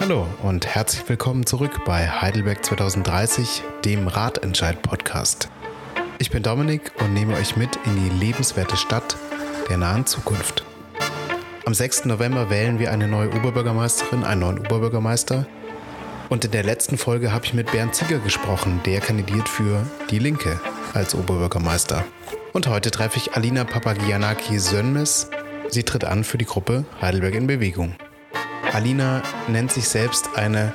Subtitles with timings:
[0.00, 5.50] Hallo und herzlich willkommen zurück bei Heidelberg 2030, dem Ratentscheid-Podcast.
[6.18, 9.18] Ich bin Dominik und nehme euch mit in die lebenswerte Stadt
[9.68, 10.64] der nahen Zukunft.
[11.66, 12.06] Am 6.
[12.06, 15.46] November wählen wir eine neue Oberbürgermeisterin, einen neuen Oberbürgermeister.
[16.30, 20.18] Und in der letzten Folge habe ich mit Bernd Zieger gesprochen, der kandidiert für Die
[20.18, 20.58] Linke
[20.94, 22.06] als Oberbürgermeister.
[22.54, 25.28] Und heute treffe ich Alina Papagianaki-Sönmes.
[25.68, 27.96] Sie tritt an für die Gruppe Heidelberg in Bewegung.
[28.72, 30.72] Alina nennt sich selbst eine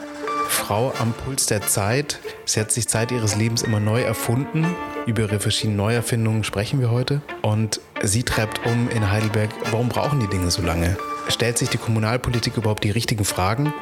[0.49, 2.19] Frau am Puls der Zeit.
[2.45, 4.75] Sie hat sich Zeit ihres Lebens immer neu erfunden.
[5.05, 7.21] Über ihre verschiedenen Neuerfindungen sprechen wir heute.
[7.41, 10.97] Und sie treibt um in Heidelberg, warum brauchen die Dinge so lange?
[11.29, 13.73] Stellt sich die Kommunalpolitik überhaupt die richtigen Fragen?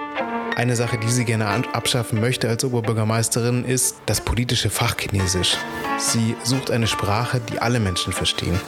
[0.55, 5.57] Eine Sache, die sie gerne abschaffen möchte als Oberbürgermeisterin, ist das politische Fachchinesisch.
[5.97, 8.59] Sie sucht eine Sprache, die alle Menschen verstehen.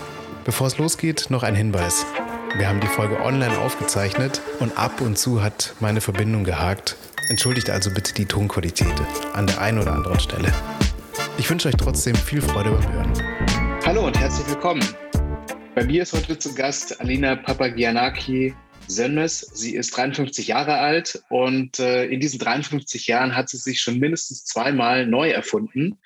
[0.44, 2.06] Bevor es losgeht, noch ein Hinweis.
[2.58, 6.96] Wir haben die Folge online aufgezeichnet und ab und zu hat meine Verbindung gehakt.
[7.28, 8.94] Entschuldigt also bitte die Tonqualität
[9.34, 10.54] an der einen oder anderen Stelle.
[11.38, 13.14] Ich wünsche euch trotzdem viel Freude beim Hören.
[13.86, 14.82] Hallo und herzlich willkommen.
[15.76, 18.56] Bei mir ist heute zu Gast Alina Papagianaki
[18.88, 19.42] Sönmes.
[19.54, 24.00] Sie ist 53 Jahre alt und äh, in diesen 53 Jahren hat sie sich schon
[24.00, 25.98] mindestens zweimal neu erfunden.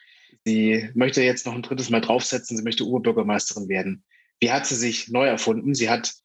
[0.45, 2.57] Sie möchte jetzt noch ein drittes Mal draufsetzen.
[2.57, 4.03] Sie möchte Oberbürgermeisterin werden.
[4.39, 5.75] Wie hat sie sich neu erfunden?
[5.75, 6.15] Sie hat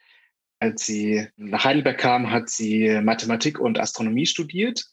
[0.60, 4.84] als sie nach Heidelberg kam, hat sie Mathematik und Astronomie studiert,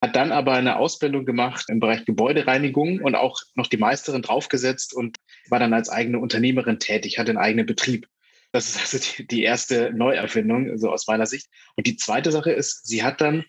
[0.00, 4.94] hat dann aber eine Ausbildung gemacht im Bereich Gebäudereinigung und auch noch die Meisterin draufgesetzt
[4.94, 5.16] und
[5.48, 8.06] war dann als eigene Unternehmerin tätig, hatte einen eigenen Betrieb.
[8.52, 11.48] Das ist also die, die erste Neuerfindung, so aus meiner Sicht.
[11.76, 13.44] Und die zweite Sache ist, sie hat dann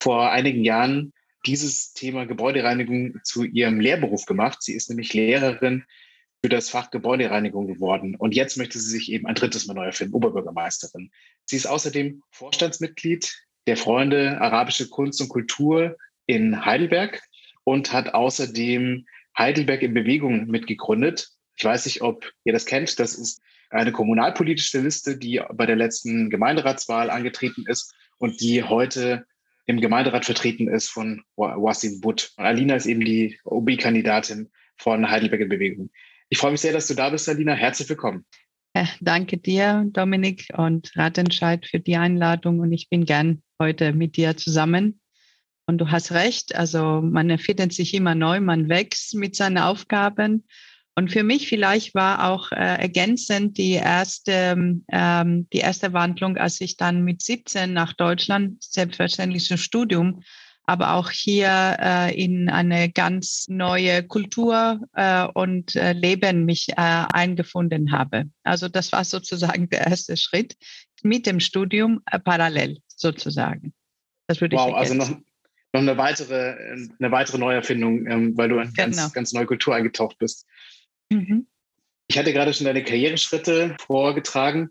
[0.00, 1.12] vor einigen Jahren
[1.46, 4.62] dieses Thema Gebäudereinigung zu ihrem Lehrberuf gemacht.
[4.62, 5.84] Sie ist nämlich Lehrerin
[6.42, 8.16] für das Fach Gebäudereinigung geworden.
[8.16, 11.12] Und jetzt möchte sie sich eben ein drittes Mal neu erfinden, Oberbürgermeisterin.
[11.44, 13.32] Sie ist außerdem Vorstandsmitglied
[13.68, 17.22] der Freunde Arabische Kunst und Kultur in Heidelberg
[17.62, 19.06] und hat außerdem
[19.38, 21.28] Heidelberg in Bewegung mitgegründet.
[21.54, 22.98] Ich weiß nicht, ob ihr das kennt.
[22.98, 23.40] Das ist
[23.70, 29.26] eine kommunalpolitische Liste, die bei der letzten Gemeinderatswahl angetreten ist und die heute
[29.66, 32.32] im Gemeinderat vertreten ist von Wasim Butt.
[32.36, 35.90] Alina ist eben die OB-Kandidatin von Heidelberg in Bewegung.
[36.32, 37.52] Ich freue mich sehr, dass du da bist, Alina.
[37.52, 38.24] Herzlich willkommen.
[39.02, 42.60] Danke dir, Dominik und Ratentscheid für die Einladung.
[42.60, 44.98] Und ich bin gern heute mit dir zusammen.
[45.66, 50.46] Und du hast recht, also man erfindet sich immer neu, man wächst mit seinen Aufgaben.
[50.94, 56.62] Und für mich vielleicht war auch äh, ergänzend die erste, ähm, die erste Wandlung, als
[56.62, 60.22] ich dann mit 17 nach Deutschland, selbstverständlich zum Studium,
[60.72, 66.74] aber auch hier äh, in eine ganz neue Kultur äh, und äh, Leben mich äh,
[66.76, 68.24] eingefunden habe.
[68.42, 70.56] Also das war sozusagen der erste Schritt
[71.02, 73.74] mit dem Studium äh, parallel sozusagen.
[74.28, 76.56] Das würde wow, ich also noch, noch eine weitere,
[76.98, 78.96] eine weitere Neuerfindung, ähm, weil du in genau.
[78.96, 80.46] ganz, ganz neue Kultur eingetaucht bist.
[81.10, 81.48] Mhm.
[82.08, 84.70] Ich hatte gerade schon deine Karriereschritte vorgetragen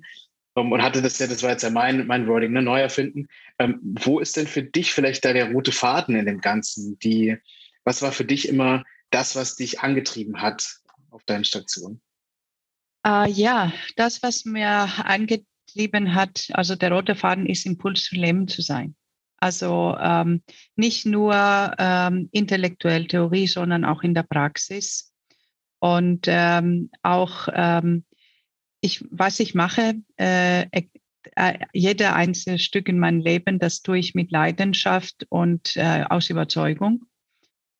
[0.53, 3.27] um, und hatte das ja, das war jetzt ja mein, mein Wording, ne, neu erfinden.
[3.57, 6.99] Ähm, wo ist denn für dich vielleicht da der rote Faden in dem Ganzen?
[6.99, 7.37] Die,
[7.83, 10.77] was war für dich immer das, was dich angetrieben hat
[11.09, 12.01] auf deinen Stationen?
[13.05, 18.47] Uh, ja, das, was mir angetrieben hat, also der rote Faden ist Impuls für Leben
[18.47, 18.95] zu sein.
[19.37, 20.43] Also ähm,
[20.75, 21.33] nicht nur
[21.79, 25.11] ähm, intellektuell Theorie, sondern auch in der Praxis.
[25.79, 28.05] Und ähm, auch ähm,
[28.81, 30.65] ich, was ich mache, äh,
[31.35, 36.29] äh, jeder einzelne Stück in meinem Leben, das tue ich mit Leidenschaft und äh, aus
[36.29, 37.05] Überzeugung.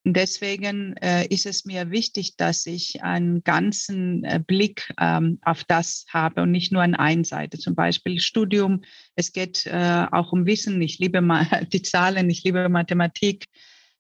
[0.04, 5.64] Und deswegen äh, ist es mir wichtig, dass ich einen ganzen äh, Blick ähm, auf
[5.64, 7.60] das habe und nicht nur an einer Seite.
[7.60, 8.82] Zum Beispiel Studium.
[9.16, 10.82] Es geht äh, auch um Wissen.
[10.82, 11.22] Ich liebe
[11.72, 13.46] die Zahlen, ich liebe Mathematik.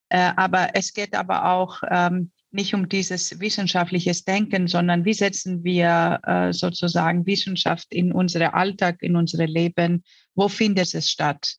[0.09, 5.63] Äh, aber es geht aber auch ähm, nicht um dieses wissenschaftliches Denken, sondern wie setzen
[5.63, 10.03] wir äh, sozusagen Wissenschaft in unsere Alltag, in unsere Leben?
[10.35, 11.55] Wo findet es statt?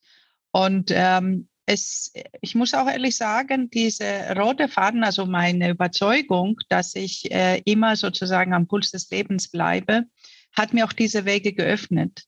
[0.51, 6.95] Und ähm, es, ich muss auch ehrlich sagen, diese rote Faden, also meine Überzeugung, dass
[6.95, 10.03] ich äh, immer sozusagen am Puls des Lebens bleibe,
[10.55, 12.23] hat mir auch diese Wege geöffnet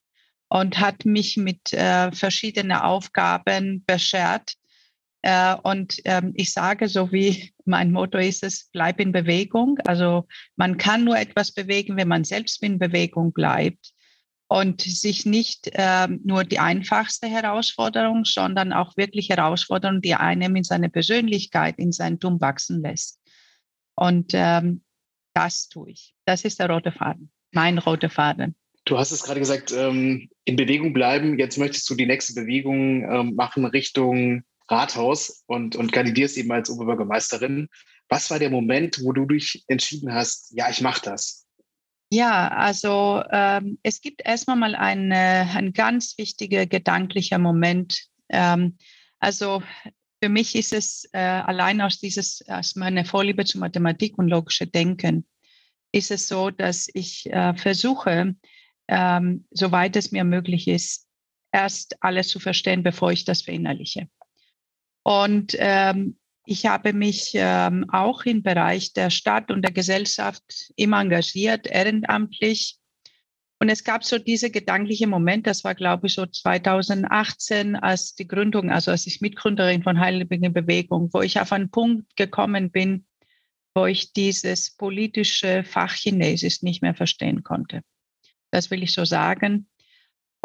[0.48, 4.56] und hat mich mit äh, verschiedenen Aufgaben beschert,
[5.26, 9.80] äh, und ähm, ich sage, so wie mein Motto ist es, bleib in Bewegung.
[9.88, 13.92] Also man kann nur etwas bewegen, wenn man selbst in Bewegung bleibt
[14.48, 20.64] und sich nicht ähm, nur die einfachste Herausforderung, sondern auch wirklich Herausforderungen, die einem in
[20.64, 23.20] seine Persönlichkeit, in sein Tun wachsen lässt.
[23.96, 24.84] Und ähm,
[25.34, 26.14] das tue ich.
[26.26, 28.56] Das ist der rote Faden, mein roter Faden.
[28.86, 31.40] Du hast es gerade gesagt, in Bewegung bleiben.
[31.40, 37.70] Jetzt möchtest du die nächste Bewegung machen Richtung Rathaus und, und kandidierst eben als Oberbürgermeisterin.
[38.10, 41.46] Was war der Moment, wo du dich entschieden hast, ja, ich mache das?
[42.12, 48.08] Ja, also ähm, es gibt erstmal mal ein, ein ganz wichtiger gedanklicher Moment.
[48.30, 48.78] Ähm,
[49.20, 49.64] also
[50.22, 54.68] für mich ist es äh, allein aus dieses, aus meiner Vorliebe zu Mathematik und logische
[54.68, 55.26] Denken,
[55.92, 58.36] ist es so, dass ich äh, versuche,
[58.88, 61.08] ähm, soweit es mir möglich ist,
[61.52, 64.10] erst alles zu verstehen, bevor ich das verinnerliche.
[65.06, 66.18] Und ähm,
[66.48, 72.78] ich habe mich ähm, auch im Bereich der Stadt und der Gesellschaft immer engagiert, ehrenamtlich.
[73.60, 78.28] Und es gab so diese gedankliche Moment, das war, glaube ich, so 2018, als die
[78.28, 83.06] Gründung, also als ich Mitgründerin von Heidelberger Bewegung, wo ich auf einen Punkt gekommen bin,
[83.76, 87.82] wo ich dieses politische Fach Chinesisch nicht mehr verstehen konnte.
[88.50, 89.68] Das will ich so sagen.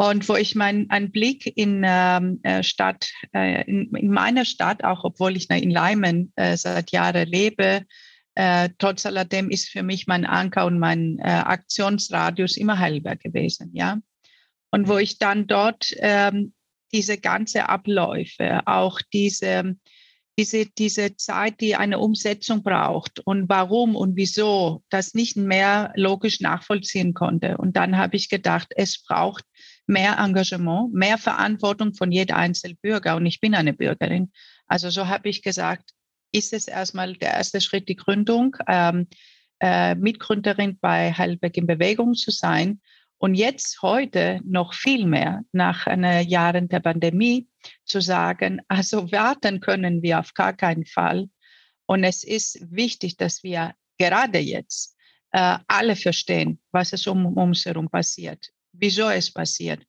[0.01, 4.83] Und wo ich meinen einen Blick in ähm, äh, Stadt, äh, in, in meiner Stadt,
[4.83, 7.85] auch obwohl ich in Leimen äh, seit Jahren lebe,
[8.33, 13.69] äh, trotz alledem ist für mich mein Anker und mein äh, Aktionsradius immer Heidelberg gewesen,
[13.73, 13.99] ja.
[14.71, 16.53] Und wo ich dann dort ähm,
[16.91, 19.75] diese ganze Abläufe, auch diese,
[20.39, 26.39] diese, diese Zeit, die eine Umsetzung braucht und warum und wieso, das nicht mehr logisch
[26.39, 27.57] nachvollziehen konnte.
[27.57, 29.45] Und dann habe ich gedacht, es braucht
[29.91, 33.17] mehr Engagement, mehr Verantwortung von jeder einzelnen Bürger.
[33.17, 34.31] Und ich bin eine Bürgerin.
[34.65, 35.91] Also so habe ich gesagt,
[36.31, 39.07] ist es erstmal der erste Schritt die Gründung, ähm,
[39.59, 42.79] äh, Mitgründerin bei Heidelberg in Bewegung zu sein.
[43.17, 47.47] Und jetzt heute noch viel mehr nach einer Jahren der Pandemie
[47.85, 51.29] zu sagen, also warten können wir auf gar keinen Fall.
[51.85, 54.95] Und es ist wichtig, dass wir gerade jetzt
[55.31, 59.81] äh, alle verstehen, was es um uns herum passiert wieso es passiert.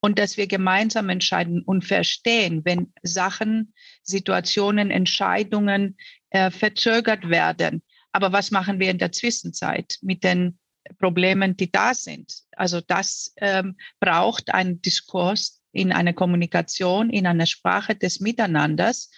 [0.00, 5.96] Und dass wir gemeinsam entscheiden und verstehen, wenn Sachen, Situationen, Entscheidungen
[6.30, 7.82] äh, verzögert werden.
[8.10, 10.58] Aber was machen wir in der Zwischenzeit mit den
[10.98, 12.34] Problemen, die da sind?
[12.56, 19.10] Also das ähm, braucht einen Diskurs in einer Kommunikation, in einer Sprache des Miteinanders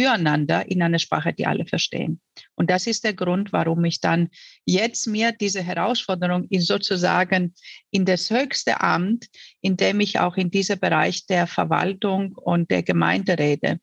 [0.00, 2.20] füreinander in einer Sprache, die alle verstehen.
[2.54, 4.30] Und das ist der Grund, warum ich dann
[4.64, 7.54] jetzt mir diese Herausforderung in sozusagen
[7.90, 9.26] in das höchste Amt,
[9.60, 13.78] in dem ich auch in diesem Bereich der Verwaltung und der Gemeinderäte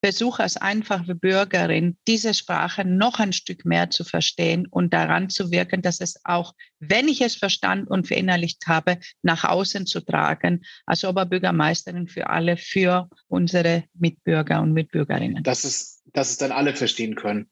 [0.00, 5.50] versuche als einfache Bürgerin diese Sprache noch ein Stück mehr zu verstehen und daran zu
[5.50, 10.64] wirken, dass es auch, wenn ich es verstanden und verinnerlicht habe, nach außen zu tragen,
[10.86, 15.42] als Oberbürgermeisterin für alle, für unsere Mitbürger und Mitbürgerinnen.
[15.42, 17.50] Dass es, dass es dann alle verstehen können.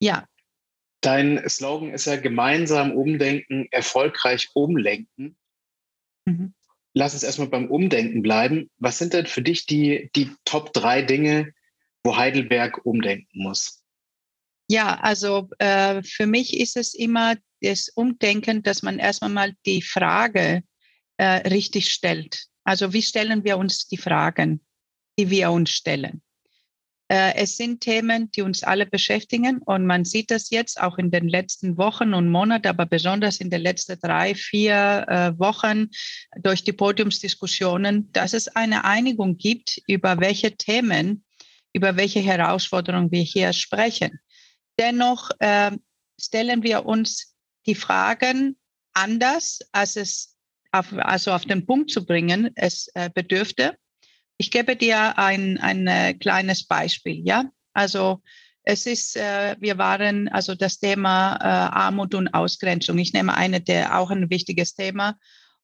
[0.00, 0.26] Ja.
[1.02, 5.36] Dein Slogan ist ja gemeinsam umdenken, erfolgreich umlenken.
[6.24, 6.52] Mhm.
[6.94, 8.70] Lass uns erstmal beim Umdenken bleiben.
[8.78, 11.52] Was sind denn für dich die, die Top drei Dinge,
[12.06, 13.82] wo Heidelberg umdenken muss?
[14.68, 19.82] Ja, also äh, für mich ist es immer das Umdenken, dass man erstmal mal die
[19.82, 20.62] Frage
[21.16, 22.46] äh, richtig stellt.
[22.64, 24.64] Also wie stellen wir uns die Fragen,
[25.18, 26.22] die wir uns stellen?
[27.08, 31.12] Äh, es sind Themen, die uns alle beschäftigen und man sieht das jetzt auch in
[31.12, 35.88] den letzten Wochen und Monaten, aber besonders in den letzten drei, vier äh, Wochen
[36.40, 41.24] durch die Podiumsdiskussionen, dass es eine Einigung gibt über welche Themen
[41.76, 44.18] über welche Herausforderungen wir hier sprechen.
[44.78, 45.72] Dennoch äh,
[46.18, 48.56] stellen wir uns die Fragen
[48.94, 50.36] anders, als es
[50.72, 53.76] auf, also auf den Punkt zu bringen, es äh, bedürfte.
[54.38, 57.20] Ich gebe dir ein, ein äh, kleines Beispiel.
[57.26, 58.22] Ja, also
[58.62, 62.96] es ist, äh, wir waren also das Thema äh, Armut und Ausgrenzung.
[62.96, 65.18] Ich nehme eine, der auch ein wichtiges Thema.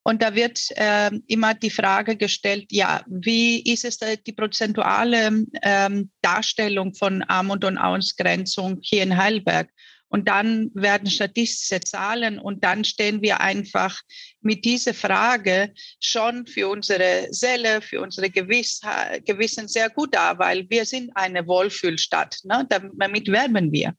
[0.05, 6.11] Und da wird äh, immer die Frage gestellt, ja, wie ist es die prozentuale ähm,
[6.23, 9.71] Darstellung von Armut und Ausgrenzung hier in Heidelberg?
[10.13, 13.99] Und dann werden statistische Zahlen und dann stehen wir einfach
[14.43, 18.83] mit dieser Frage schon für unsere Seele, für unsere Gewiss
[19.25, 22.41] Gewissen sehr gut da, weil wir sind eine Wohlfühlstadt.
[22.45, 22.69] Ne?
[22.69, 23.95] Damit werben wir.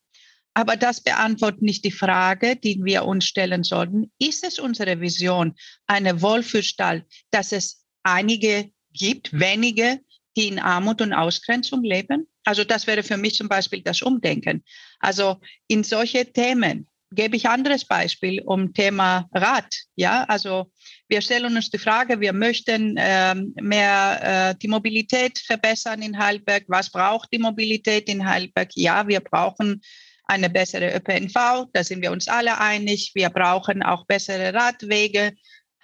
[0.54, 4.12] Aber das beantwortet nicht die Frage, die wir uns stellen sollten.
[4.20, 5.56] Ist es unsere Vision,
[5.88, 10.00] eine Wohlfühlstadt, dass es einige gibt, wenige,
[10.38, 12.28] die in Armut und Ausgrenzung leben?
[12.44, 14.64] Also das wäre für mich zum Beispiel das Umdenken.
[15.00, 19.74] Also in solche Themen gebe ich anderes Beispiel um Thema Rat.
[19.96, 20.72] Ja, also
[21.08, 26.66] wir stellen uns die Frage, wir möchten ähm, mehr äh, die Mobilität verbessern in Heidelberg.
[26.68, 28.72] Was braucht die Mobilität in Heidelberg?
[28.76, 29.82] Ja, wir brauchen
[30.26, 33.12] eine bessere ÖPNV, da sind wir uns alle einig.
[33.14, 35.34] Wir brauchen auch bessere Radwege.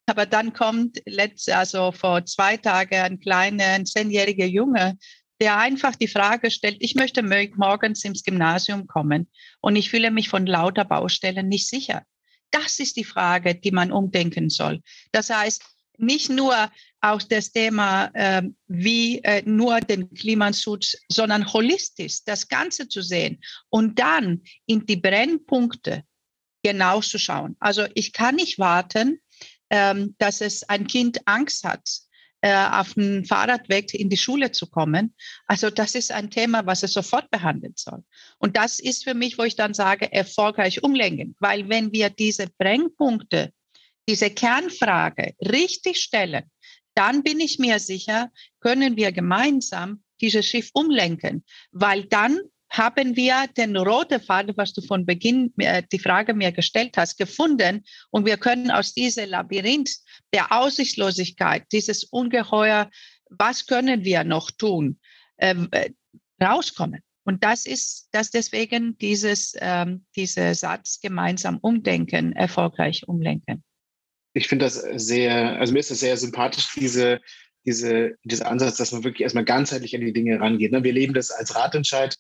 [0.06, 4.98] Aber dann kommt letzte, also vor zwei Tagen ein kleiner, zehnjähriger Junge,
[5.42, 7.22] der einfach die Frage stellt, ich möchte
[7.56, 9.30] morgens ins Gymnasium kommen
[9.62, 12.04] und ich fühle mich von lauter Baustellen nicht sicher.
[12.52, 14.82] Das ist die Frage, die man umdenken soll.
[15.12, 15.64] Das heißt,
[16.00, 22.88] nicht nur aus das Thema äh, wie äh, nur den Klimaschutz, sondern holistisch das Ganze
[22.88, 26.04] zu sehen und dann in die Brennpunkte
[26.64, 27.56] genau zu schauen.
[27.60, 29.20] Also ich kann nicht warten,
[29.70, 31.88] ähm, dass es ein Kind Angst hat,
[32.42, 35.14] äh, auf dem Fahrradweg in die Schule zu kommen.
[35.46, 38.04] Also das ist ein Thema, was es sofort behandeln soll.
[38.38, 41.36] Und das ist für mich, wo ich dann sage, erfolgreich umlenken.
[41.40, 43.52] Weil wenn wir diese Brennpunkte,
[44.10, 46.44] diese Kernfrage richtig stellen,
[46.96, 52.40] dann bin ich mir sicher, können wir gemeinsam dieses Schiff umlenken, weil dann
[52.72, 57.18] haben wir den roten Faden, was du von Beginn äh, die Frage mir gestellt hast,
[57.18, 59.92] gefunden und wir können aus diesem Labyrinth
[60.34, 62.90] der Aussichtslosigkeit, dieses Ungeheuer,
[63.30, 65.00] was können wir noch tun,
[65.38, 65.92] ähm, äh,
[66.42, 67.02] rauskommen.
[67.26, 73.64] Und das ist, dass deswegen dieses, ähm, dieser Satz gemeinsam umdenken, erfolgreich umlenken.
[74.34, 77.20] Ich finde das sehr, also mir ist das sehr sympathisch, diese,
[77.66, 80.72] diese, dieser Ansatz, dass man wirklich erstmal ganzheitlich an die Dinge rangeht.
[80.72, 80.84] Ne?
[80.84, 82.16] Wir leben das als Ratentscheid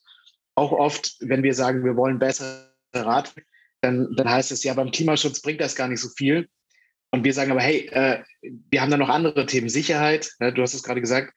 [0.55, 3.33] auch oft, wenn wir sagen, wir wollen bessere Rad,
[3.81, 6.49] dann, dann heißt es ja, beim Klimaschutz bringt das gar nicht so viel.
[7.11, 9.69] Und wir sagen aber, hey, äh, wir haben da noch andere Themen.
[9.69, 11.33] Sicherheit, ne, du hast es gerade gesagt,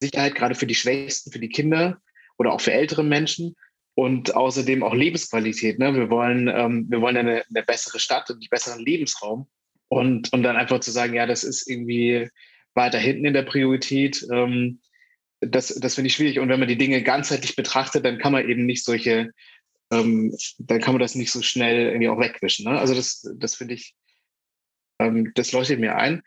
[0.00, 2.00] Sicherheit gerade für die Schwächsten, für die Kinder
[2.36, 3.54] oder auch für ältere Menschen
[3.94, 5.78] und außerdem auch Lebensqualität.
[5.78, 5.94] Ne?
[5.94, 9.48] Wir wollen, ähm, wir wollen eine, eine bessere Stadt und einen besseren Lebensraum.
[9.88, 12.28] Und, und dann einfach zu sagen, ja, das ist irgendwie
[12.74, 14.26] weiter hinten in der Priorität.
[14.32, 14.80] Ähm,
[15.40, 16.38] das, das finde ich schwierig.
[16.38, 19.30] Und wenn man die Dinge ganzheitlich betrachtet, dann kann man eben nicht solche,
[19.92, 22.70] ähm, dann kann man das nicht so schnell irgendwie auch wegwischen.
[22.70, 22.78] Ne?
[22.78, 23.94] Also das, das finde ich,
[24.98, 26.22] ähm, das leuchtet mir ein.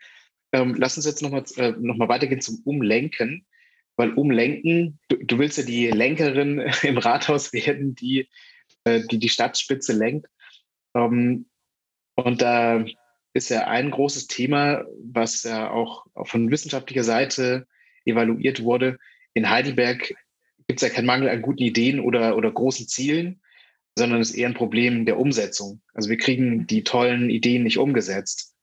[0.52, 3.44] Ähm, lass uns jetzt nochmal äh, noch weitergehen zum Umlenken,
[3.96, 8.28] weil Umlenken, du, du willst ja die Lenkerin im Rathaus werden, die
[8.84, 10.26] äh, die, die Stadtspitze lenkt.
[10.94, 11.46] Ähm,
[12.14, 12.84] und da
[13.34, 17.66] ist ja ein großes Thema, was ja auch, von wissenschaftlicher Seite
[18.04, 18.98] evaluiert wurde.
[19.34, 20.14] In Heidelberg
[20.66, 23.40] gibt es ja keinen Mangel an guten Ideen oder, oder großen Zielen,
[23.98, 25.80] sondern es ist eher ein Problem der Umsetzung.
[25.94, 28.54] Also wir kriegen die tollen Ideen nicht umgesetzt.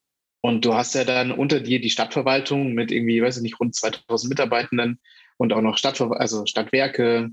[0.41, 3.73] Und du hast ja dann unter dir die Stadtverwaltung mit irgendwie, weiß ich nicht, rund
[3.75, 4.99] 2000 Mitarbeitenden
[5.37, 7.31] und auch noch Stadtver also Stadtwerke,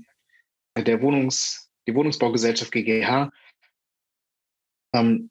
[0.75, 3.31] der Wohnungs, die Wohnungsbaugesellschaft GGH.
[4.95, 5.29] Ähm,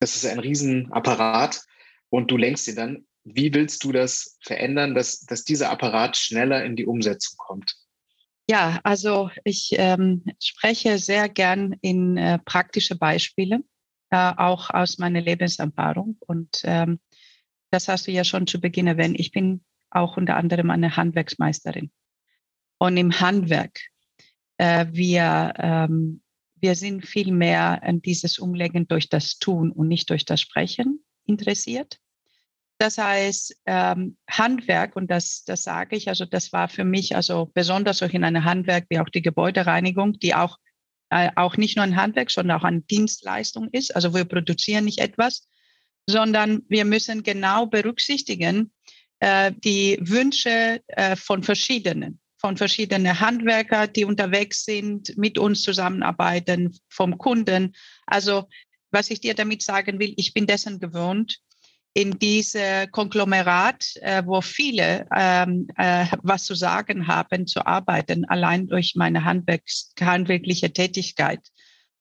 [0.00, 1.62] das ist ein Riesenapparat
[2.08, 6.64] und du lenkst dir dann wie willst du das verändern, dass, dass dieser Apparat schneller
[6.64, 7.76] in die Umsetzung kommt?
[8.48, 13.60] Ja, also ich ähm, spreche sehr gern in äh, praktische Beispiele,
[14.10, 16.16] äh, auch aus meiner Lebenserfahrung.
[16.26, 16.98] Und ähm,
[17.70, 19.20] das hast du ja schon zu Beginn erwähnt.
[19.20, 21.92] Ich bin auch unter anderem eine Handwerksmeisterin.
[22.78, 23.78] Und im Handwerk,
[24.56, 26.22] äh, wir, ähm,
[26.60, 31.04] wir sind viel mehr an dieses Umlegen durch das Tun und nicht durch das Sprechen
[31.24, 31.98] interessiert.
[32.78, 37.50] Das heißt, ähm, Handwerk, und das, das sage ich, also das war für mich also
[37.52, 40.56] besonders auch in einem Handwerk wie auch die Gebäudereinigung, die auch,
[41.10, 43.94] äh, auch nicht nur ein Handwerk, sondern auch eine Dienstleistung ist.
[43.94, 45.46] Also wir produzieren nicht etwas,
[46.08, 48.72] sondern wir müssen genau berücksichtigen
[49.20, 56.76] äh, die Wünsche äh, von verschiedenen, von verschiedenen Handwerker, die unterwegs sind, mit uns zusammenarbeiten,
[56.88, 57.74] vom Kunden.
[58.06, 58.48] Also
[58.90, 61.38] was ich dir damit sagen will, ich bin dessen gewohnt,
[61.92, 68.68] in diese Konglomerat, äh, wo viele ähm, äh, was zu sagen haben, zu arbeiten, allein
[68.68, 71.40] durch meine Handwerks handwerkliche Tätigkeit.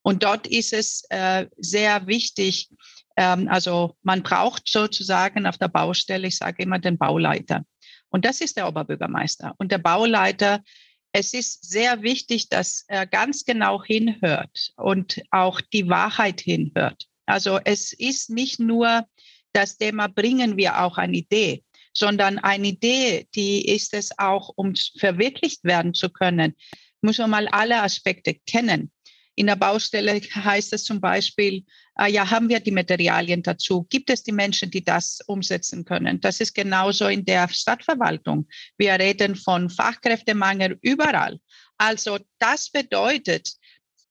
[0.01, 2.69] Und dort ist es äh, sehr wichtig,
[3.17, 7.65] ähm, also man braucht sozusagen auf der Baustelle, ich sage immer den Bauleiter.
[8.09, 9.53] Und das ist der Oberbürgermeister.
[9.57, 10.63] Und der Bauleiter,
[11.11, 17.07] es ist sehr wichtig, dass er ganz genau hinhört und auch die Wahrheit hinhört.
[17.25, 19.05] Also es ist nicht nur
[19.53, 21.63] das Thema bringen wir auch eine Idee,
[21.93, 26.55] sondern eine Idee, die ist es auch, um verwirklicht werden zu können,
[27.01, 28.91] muss man mal alle Aspekte kennen.
[29.39, 31.63] In der Baustelle heißt es zum Beispiel,
[31.97, 33.87] äh, ja, haben wir die Materialien dazu?
[33.89, 36.19] Gibt es die Menschen, die das umsetzen können?
[36.19, 38.49] Das ist genauso in der Stadtverwaltung.
[38.77, 41.39] Wir reden von Fachkräftemangel überall.
[41.77, 43.53] Also das bedeutet,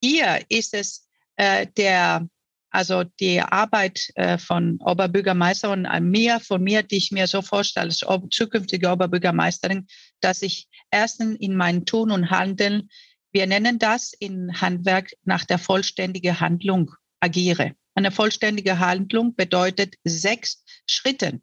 [0.01, 2.27] hier ist es äh, der
[2.71, 7.87] also die Arbeit äh, von Oberbürgermeister und mir, von mir, die ich mir so vorstelle,
[7.87, 9.87] als zukünftige Oberbürgermeisterin,
[10.21, 12.89] dass ich erstens in meinem Tun und Handeln,
[13.31, 17.73] wir nennen das in Handwerk nach der vollständigen Handlung agiere.
[17.95, 21.41] Eine vollständige Handlung bedeutet sechs Schritte.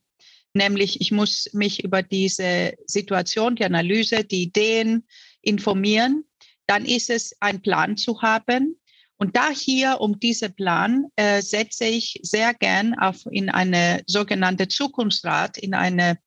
[0.54, 5.06] nämlich ich muss mich über diese Situation, die Analyse, die Ideen
[5.42, 6.24] informieren.
[6.66, 8.80] Dann ist es ein Plan zu haben.
[9.18, 14.68] Und da hier um diesen Plan äh, setze ich sehr gern auf in eine sogenannte
[14.68, 16.18] Zukunftsrat, in eine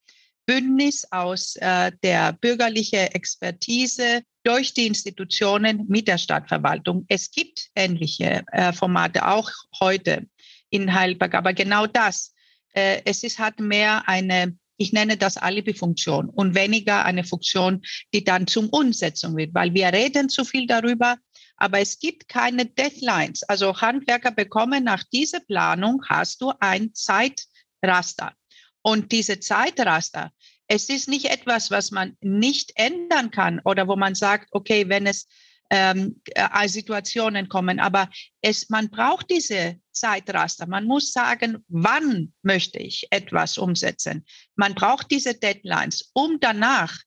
[0.50, 7.06] Bündnis aus äh, der bürgerlichen Expertise durch die Institutionen mit der Stadtverwaltung.
[7.08, 9.48] Es gibt ähnliche äh, Formate auch
[9.80, 10.26] heute
[10.72, 12.34] in Heidelberg, aber genau das.
[12.74, 18.24] Äh, es ist, hat mehr eine, ich nenne das Alibi-Funktion und weniger eine Funktion, die
[18.24, 21.18] dann zum Umsetzung wird, weil wir reden zu viel darüber,
[21.58, 23.44] aber es gibt keine Deadlines.
[23.44, 28.34] Also Handwerker bekommen nach dieser Planung, hast du ein Zeitraster.
[28.82, 30.32] Und diese Zeitraster,
[30.70, 35.08] es ist nicht etwas, was man nicht ändern kann oder wo man sagt, okay, wenn
[35.08, 35.28] es
[35.72, 38.10] ähm, äh, Situationen kommen, aber
[38.42, 40.68] es, man braucht diese Zeitraster.
[40.68, 44.26] Man muss sagen, wann möchte ich etwas umsetzen.
[44.56, 46.98] Man braucht diese Deadlines, um danach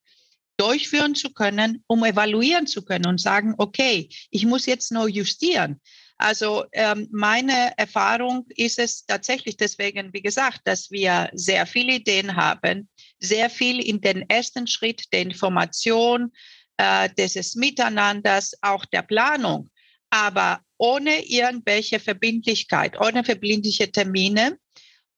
[0.56, 5.80] durchführen zu können, um evaluieren zu können und sagen, okay, ich muss jetzt nur justieren.
[6.22, 12.36] Also ähm, meine Erfahrung ist es tatsächlich deswegen, wie gesagt, dass wir sehr viele Ideen
[12.36, 12.88] haben,
[13.18, 16.30] sehr viel in den ersten Schritt der Information,
[16.76, 19.68] äh, des Miteinanders, auch der Planung,
[20.10, 24.58] aber ohne irgendwelche Verbindlichkeit, ohne verbindliche Termine.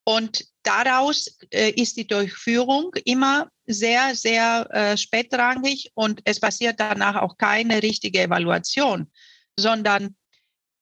[0.05, 7.17] Und daraus äh, ist die Durchführung immer sehr, sehr äh, spätrangig und es passiert danach
[7.17, 9.11] auch keine richtige Evaluation,
[9.59, 10.17] sondern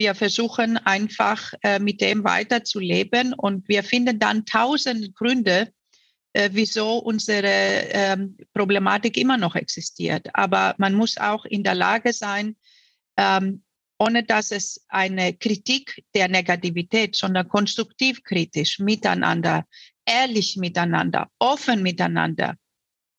[0.03, 5.73] wir versuchen einfach äh, mit dem weiterzuleben und wir finden dann tausend Gründe,
[6.33, 10.27] äh, wieso unsere ähm, Problematik immer noch existiert.
[10.35, 12.57] Aber man muss auch in der Lage sein,
[13.17, 13.63] ähm,
[13.97, 19.65] ohne dass es eine Kritik der Negativität, sondern konstruktiv kritisch miteinander,
[20.05, 22.57] ehrlich miteinander, offen miteinander,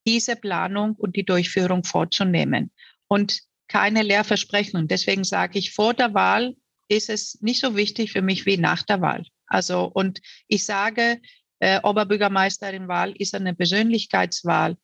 [0.06, 2.72] diese Planung und die Durchführung vorzunehmen.
[3.08, 4.90] Und keine Lehrversprechen.
[4.90, 8.84] Deswegen sage ich, vor der Wahl ist es nicht so wichtig für mich wie nach
[8.84, 9.26] der Wahl.
[9.48, 11.22] Also, und ich sage,
[11.60, 14.78] äh, Oberbürgermeisterin-Wahl ist eine Persönlichkeitswahl.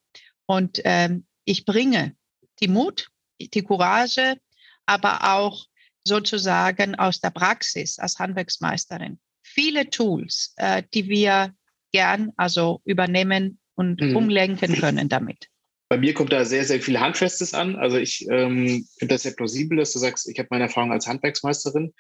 [0.46, 2.16] Und ähm, ich bringe
[2.62, 3.10] die Mut,
[3.40, 4.38] die Courage,
[4.86, 5.66] aber auch
[6.04, 11.54] sozusagen aus der Praxis als Handwerksmeisterin viele Tools, äh, die wir
[11.92, 14.16] gern also übernehmen und mhm.
[14.16, 15.48] umlenken können damit.
[15.90, 17.76] Bei mir kommt da sehr, sehr viel Handfestes an.
[17.76, 21.08] Also ich ähm, finde das sehr plausibel, dass du sagst, ich habe meine Erfahrung als
[21.08, 21.94] Handwerksmeisterin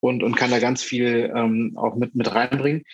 [0.00, 2.84] und, und kann da ganz viel ähm, auch mit, mit reinbringen.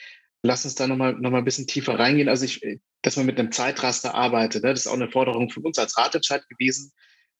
[0.42, 2.28] Lass uns da nochmal noch mal ein bisschen tiefer reingehen.
[2.28, 2.60] Also ich,
[3.02, 4.70] dass man mit einem Zeitraster arbeitet, ne?
[4.70, 6.90] das ist auch eine Forderung von uns als Ratentscheid gewesen.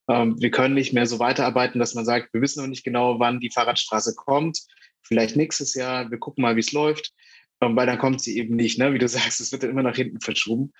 [0.08, 3.18] Ähm, wir können nicht mehr so weiterarbeiten, dass man sagt, wir wissen noch nicht genau,
[3.18, 4.60] wann die Fahrradstraße kommt.
[5.02, 7.12] Vielleicht nächstes Jahr, wir gucken mal, wie es läuft.
[7.60, 8.92] Ähm, weil dann kommt sie eben nicht, ne?
[8.92, 10.72] wie du sagst, es wird dann immer nach hinten verschoben.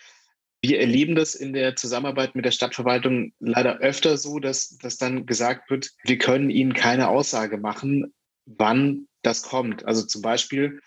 [0.62, 5.25] Wir erleben das in der Zusammenarbeit mit der Stadtverwaltung leider öfter so, dass, dass dann
[5.25, 8.12] gesagt wird, wir können Ihnen keine Aussage machen,
[8.44, 9.87] wann das kommt.
[9.87, 10.81] Also zum Beispiel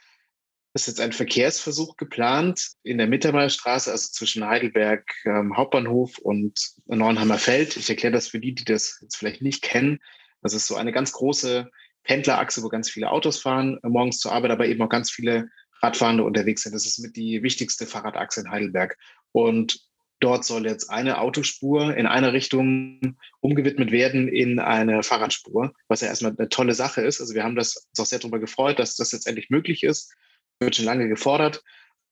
[0.76, 7.38] ist jetzt ein Verkehrsversuch geplant in der Mittermeierstraße, also zwischen Heidelberg ähm, Hauptbahnhof und Neuenheimer
[7.38, 7.78] Feld.
[7.78, 10.00] Ich erkläre das für die, die das jetzt vielleicht nicht kennen.
[10.42, 11.70] Das ist so eine ganz große
[12.04, 15.50] Pendlerachse, wo ganz viele Autos fahren, äh, morgens zur Arbeit, aber eben auch ganz viele
[15.82, 16.74] Radfahrende unterwegs sind.
[16.74, 18.98] Das ist mit die wichtigste Fahrradachse in Heidelberg.
[19.34, 19.82] Und
[20.22, 26.08] dort soll jetzt eine Autospur in eine Richtung umgewidmet werden in eine Fahrradspur, was ja
[26.08, 27.20] erstmal eine tolle Sache ist.
[27.20, 30.14] Also wir haben das uns auch sehr darüber gefreut, dass das jetzt endlich möglich ist.
[30.62, 31.62] Wird schon lange gefordert.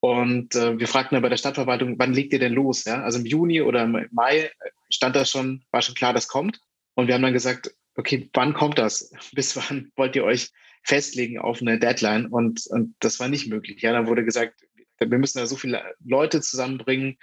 [0.02, 2.84] Und äh, wir fragten dann bei der Stadtverwaltung, wann legt ihr denn los?
[2.86, 3.04] Ja?
[3.04, 4.52] Also im Juni oder im Mai
[4.90, 6.60] stand das schon, war schon klar, das kommt.
[6.96, 9.12] Und wir haben dann gesagt, okay, wann kommt das?
[9.34, 10.50] Bis wann wollt ihr euch
[10.84, 12.26] festlegen auf eine Deadline?
[12.26, 13.82] Und, und das war nicht möglich.
[13.84, 14.62] Ja, dann wurde gesagt,
[15.10, 17.18] wir müssen da so viele Leute zusammenbringen.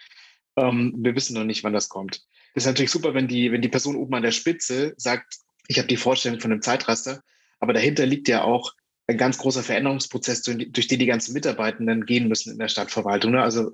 [0.57, 2.23] Ähm, wir wissen noch nicht, wann das kommt.
[2.55, 5.37] Das ist natürlich super, wenn die, wenn die Person oben an der Spitze sagt,
[5.69, 7.23] ich habe die Vorstellung von einem Zeitraster,
[7.61, 8.75] aber dahinter liegt ja auch
[9.07, 13.33] ein ganz großer Veränderungsprozess, durch den die ganzen Mitarbeitenden gehen müssen in der Stadtverwaltung.
[13.33, 13.43] Ne?
[13.43, 13.71] Also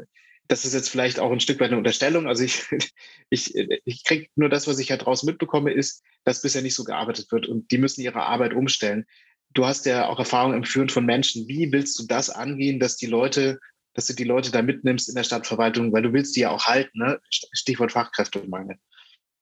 [0.49, 2.27] das ist jetzt vielleicht auch ein Stück weit eine Unterstellung.
[2.27, 2.63] Also ich,
[3.31, 6.85] ich, ich kriege nur das, was ich halt draußen mitbekomme, ist, dass bisher nicht so
[6.85, 9.07] gearbeitet wird und die müssen ihre Arbeit umstellen.
[9.53, 11.49] Du hast ja auch Erfahrung im Führen von Menschen.
[11.49, 13.61] Wie willst du das angehen, dass die Leute
[13.95, 16.67] dass du die Leute da mitnimmst in der Stadtverwaltung, weil du willst die ja auch
[16.67, 17.21] halten, ne?
[17.31, 18.77] Stichwort Fachkräftemangel.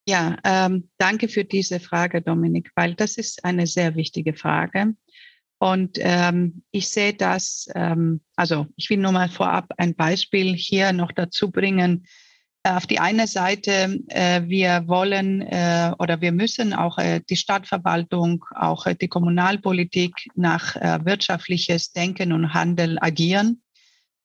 [0.07, 4.95] Ja, ähm, danke für diese Frage, Dominik, weil das ist eine sehr wichtige Frage.
[5.59, 10.93] Und ähm, ich sehe das, ähm, also ich will nur mal vorab ein Beispiel hier
[10.93, 12.05] noch dazu bringen.
[12.65, 18.45] Auf die eine Seite, äh, wir wollen äh, oder wir müssen auch äh, die Stadtverwaltung,
[18.57, 23.63] auch äh, die Kommunalpolitik nach äh, wirtschaftliches Denken und Handeln agieren.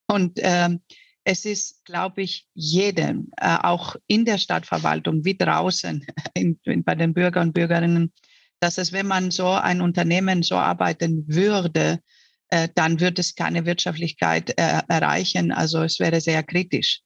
[0.08, 0.82] Und ähm,
[1.24, 6.96] es ist, glaube ich, jedem, äh, auch in der Stadtverwaltung wie draußen in, in, bei
[6.96, 8.14] den Bürgern und Bürgerinnen,
[8.60, 12.00] dass es, wenn man so ein Unternehmen so arbeiten würde,
[12.50, 15.52] äh, dann würde es keine Wirtschaftlichkeit äh, erreichen.
[15.52, 17.02] Also es wäre sehr kritisch.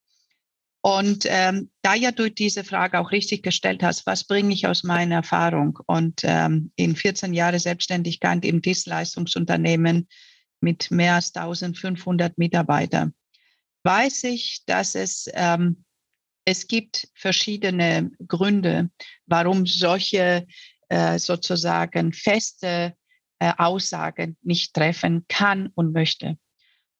[0.81, 4.83] Und ähm, da ja du diese Frage auch richtig gestellt hast, was bringe ich aus
[4.83, 5.77] meiner Erfahrung?
[5.85, 10.07] Und ähm, in 14 Jahren Selbstständigkeit im Dienstleistungsunternehmen
[10.61, 13.13] mit mehr als 1500 Mitarbeitern,
[13.83, 15.83] weiß ich, dass es, ähm,
[16.45, 18.89] es gibt verschiedene Gründe,
[19.25, 20.47] warum solche
[20.89, 22.95] äh, sozusagen feste
[23.39, 26.37] äh, Aussagen nicht treffen kann und möchte.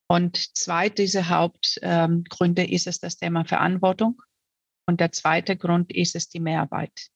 [0.07, 4.21] Und zwei dieser Hauptgründe ähm, ist es das Thema Verantwortung.
[4.85, 7.07] Und der zweite Grund ist es die Mehrarbeit.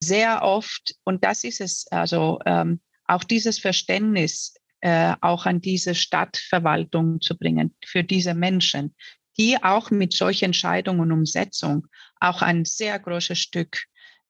[0.00, 5.94] Sehr oft, und das ist es, also ähm, auch dieses Verständnis äh, auch an diese
[5.94, 8.94] Stadtverwaltung zu bringen für diese Menschen,
[9.38, 11.86] die auch mit solchen Entscheidungen und Umsetzung
[12.20, 13.78] auch ein sehr großes Stück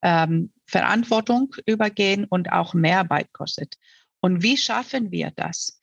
[0.03, 3.75] ähm, Verantwortung übergehen und auch Mehrarbeit kostet.
[4.21, 5.81] Und wie schaffen wir das?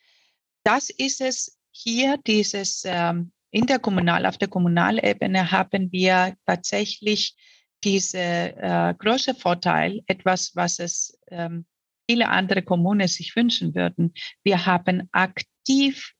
[0.63, 7.35] Das ist es, hier dieses ähm, interkommunal, auf der Kommunalebene haben wir tatsächlich
[7.83, 11.65] diese äh, große Vorteil, etwas, was es ähm,
[12.09, 14.13] viele andere Kommunen sich wünschen würden.
[14.43, 16.13] Wir haben aktiv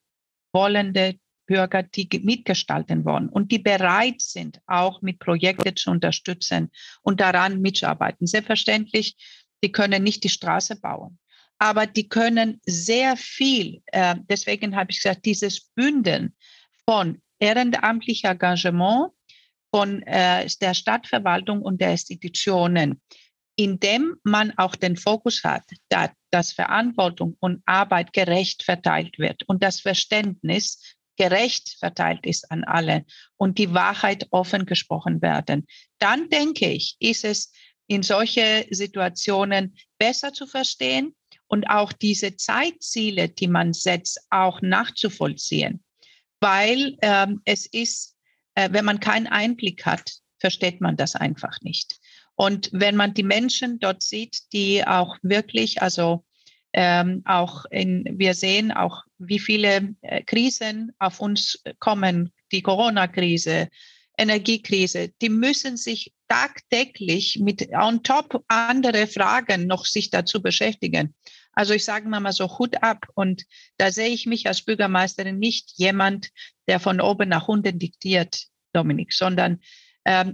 [0.53, 1.15] wollende
[1.47, 7.61] Bürger, die mitgestalten wollen und die bereit sind, auch mit Projekten zu unterstützen und daran
[7.61, 8.27] mitzuarbeiten.
[8.27, 9.15] Selbstverständlich,
[9.63, 11.19] die können nicht die Straße bauen
[11.61, 16.35] aber die können sehr viel, äh, deswegen habe ich gesagt, dieses Bündeln
[16.89, 19.11] von ehrenamtlichem Engagement,
[19.71, 22.99] von äh, der Stadtverwaltung und der Institutionen,
[23.61, 29.81] indem man auch den Fokus hat, dass, Verantwortung und Arbeit gerecht verteilt wird und das
[29.81, 33.05] Verständnis gerecht verteilt ist an alle
[33.37, 35.67] und die Wahrheit offen gesprochen werden,
[35.99, 37.51] dann denke ich, ist es
[37.85, 41.13] in solche Situationen besser zu verstehen
[41.47, 45.83] und auch diese Zeitziele, die man setzt, auch nachzuvollziehen.
[46.39, 48.15] Weil ähm, es ist,
[48.55, 52.00] äh, wenn man keinen Einblick hat, versteht man das einfach nicht.
[52.41, 56.25] Und wenn man die Menschen dort sieht, die auch wirklich, also
[56.73, 63.69] ähm, auch in, wir sehen auch, wie viele äh, Krisen auf uns kommen, die Corona-Krise,
[64.17, 71.13] Energiekrise, die müssen sich tagtäglich mit on top andere Fragen noch sich dazu beschäftigen.
[71.53, 73.05] Also ich sage mal so Hut ab.
[73.13, 73.43] Und
[73.77, 76.29] da sehe ich mich als Bürgermeisterin nicht jemand,
[76.67, 79.59] der von oben nach unten diktiert, Dominik, sondern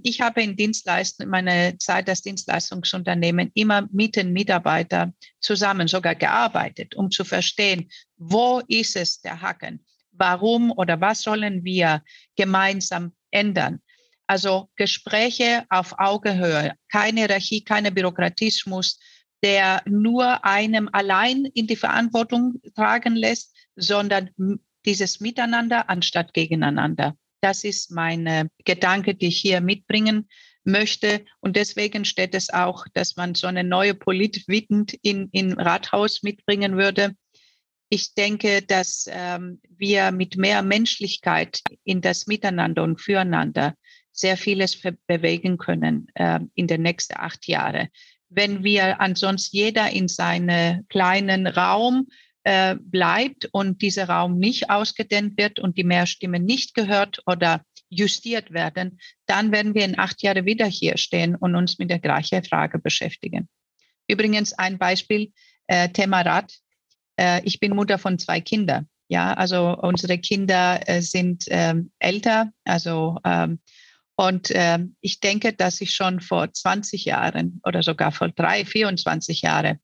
[0.03, 6.95] ich habe in Dienstleistung, meine Zeit als Dienstleistungsunternehmen immer mit den Mitarbeitern zusammen sogar gearbeitet,
[6.95, 9.85] um zu verstehen, wo ist es der Haken?
[10.11, 12.01] Warum oder was sollen wir
[12.37, 13.81] gemeinsam ändern?
[14.25, 18.99] Also Gespräche auf Augenhöhe, keine Hierarchie, keine Bürokratismus,
[19.43, 24.29] der nur einem allein in die Verantwortung tragen lässt, sondern
[24.85, 27.15] dieses Miteinander anstatt gegeneinander.
[27.41, 30.27] Das ist meine Gedanke, die ich hier mitbringen
[30.63, 31.25] möchte.
[31.39, 36.77] Und deswegen steht es auch, dass man so eine neue Politwidend in, in Rathaus mitbringen
[36.77, 37.15] würde.
[37.89, 43.75] Ich denke, dass ähm, wir mit mehr Menschlichkeit in das Miteinander und Füreinander
[44.11, 47.87] sehr vieles bewegen können äh, in den nächsten acht Jahren
[48.29, 52.07] wenn wir ansonsten jeder in seinem kleinen Raum
[52.47, 58.53] äh, bleibt und dieser Raum nicht ausgedehnt wird und die Mehrstimmen nicht gehört oder justiert
[58.53, 62.45] werden, dann werden wir in acht Jahren wieder hier stehen und uns mit der gleichen
[62.45, 63.49] Frage beschäftigen.
[64.07, 65.33] Übrigens ein Beispiel,
[65.67, 66.53] äh, Thema Rad.
[67.17, 68.87] Äh, ich bin Mutter von zwei Kindern.
[69.09, 73.59] Ja, also unsere Kinder äh, sind ähm, älter, also ähm,
[74.15, 79.41] und äh, ich denke, dass ich schon vor 20 Jahren oder sogar vor drei, 24
[79.41, 79.79] Jahren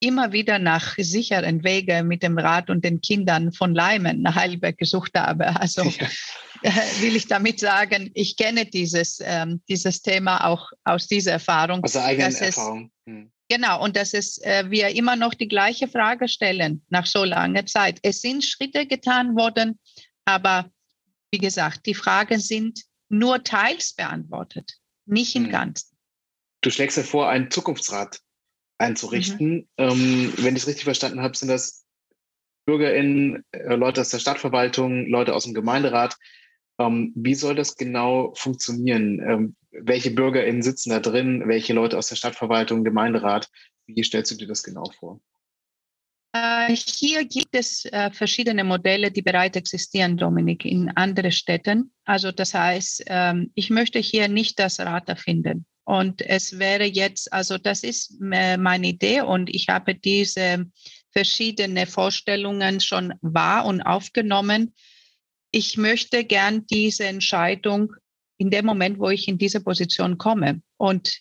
[0.00, 4.78] immer wieder nach sicheren Wegen mit dem Rad und den Kindern von Leimen nach Heidelberg
[4.78, 5.54] gesucht habe.
[5.64, 6.06] Also ja.
[6.62, 11.82] äh, will ich damit sagen, ich kenne dieses, ähm, dieses Thema auch aus dieser Erfahrung.
[11.82, 12.90] Aus der eigenen Erfahrung.
[13.06, 13.30] Hm.
[13.48, 17.66] Genau, und dass es, äh, wir immer noch die gleiche Frage stellen nach so langer
[17.66, 17.98] Zeit.
[18.02, 19.78] Es sind Schritte getan worden,
[20.24, 20.70] aber
[21.30, 25.52] wie gesagt, die Fragen sind nur teils beantwortet, nicht im hm.
[25.52, 25.96] Ganzen.
[26.62, 28.20] Du schlägst ja vor, einen Zukunftsrat
[28.78, 29.54] einzurichten.
[29.54, 29.66] Mhm.
[29.78, 31.84] Ähm, wenn ich es richtig verstanden habe, sind das
[32.66, 36.16] BürgerInnen, äh, Leute aus der Stadtverwaltung, Leute aus dem Gemeinderat.
[36.78, 39.20] Ähm, wie soll das genau funktionieren?
[39.20, 41.44] Ähm, welche BürgerInnen sitzen da drin?
[41.46, 43.48] Welche Leute aus der Stadtverwaltung, Gemeinderat?
[43.86, 45.20] Wie stellst du dir das genau vor?
[46.32, 51.92] Äh, hier gibt es äh, verschiedene Modelle, die bereits existieren, Dominik, in anderen Städten.
[52.04, 55.64] Also das heißt, ähm, ich möchte hier nicht das Rad erfinden.
[55.84, 60.66] Und es wäre jetzt, also das ist meine Idee und ich habe diese
[61.10, 64.74] verschiedene Vorstellungen schon wahr und aufgenommen.
[65.50, 67.94] Ich möchte gern diese Entscheidung
[68.38, 71.20] in dem Moment, wo ich in diese Position komme und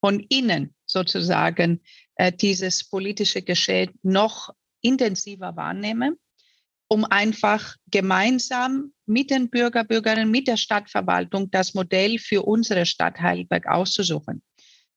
[0.00, 1.80] von innen sozusagen
[2.16, 4.50] äh, dieses politische Geschehen noch
[4.80, 6.16] intensiver wahrnehme,
[6.88, 13.20] um einfach gemeinsam mit den Bürger, Bürgerinnen, mit der Stadtverwaltung das Modell für unsere Stadt
[13.20, 14.42] Heidelberg auszusuchen.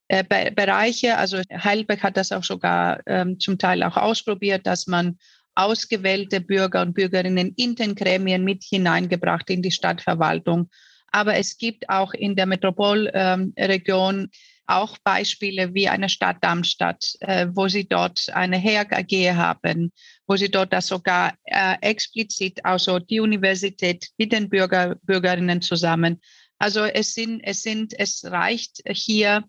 [0.07, 4.87] Äh, Be Bereiche, also Heidelberg hat das auch sogar ähm, zum Teil auch ausprobiert, dass
[4.87, 5.17] man
[5.55, 10.69] ausgewählte Bürger und Bürgerinnen in den Gremien mit hineingebracht in die Stadtverwaltung.
[11.11, 14.29] Aber es gibt auch in der Metropolregion ähm,
[14.67, 19.91] auch Beispiele wie eine Stadt Darmstadt, äh, wo sie dort eine HERG AG haben,
[20.27, 26.21] wo sie dort das sogar äh, explizit, also die Universität mit den Bürger, Bürgerinnen zusammen.
[26.59, 29.43] Also es sind, es sind, es reicht hier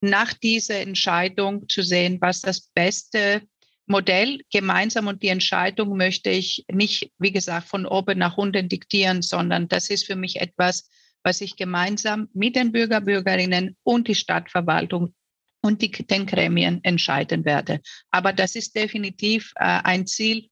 [0.00, 3.42] nach dieser Entscheidung zu sehen, was das beste
[3.86, 9.20] Modell gemeinsam und die Entscheidung möchte ich nicht, wie gesagt, von oben nach unten diktieren,
[9.20, 10.88] sondern das ist für mich etwas,
[11.24, 15.14] was ich gemeinsam mit den Bürger, Bürgerinnen und die Stadtverwaltung
[15.62, 17.80] und die, den Gremien entscheiden werde.
[18.10, 20.50] Aber das ist definitiv äh, ein Ziel,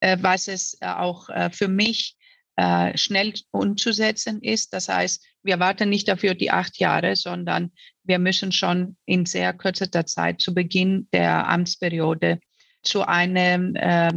[0.00, 2.16] äh, was es äh, auch äh, für mich
[2.56, 4.72] äh, schnell umzusetzen ist.
[4.72, 7.72] Das heißt, wir warten nicht dafür die acht Jahre, sondern
[8.04, 12.38] wir müssen schon in sehr kürzester Zeit zu Beginn der Amtsperiode
[12.82, 14.12] zu einem äh,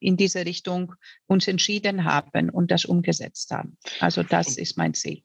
[0.00, 0.94] in diese Richtung
[1.26, 3.78] uns entschieden haben und das umgesetzt haben.
[4.00, 5.22] Also das ist mein Ziel.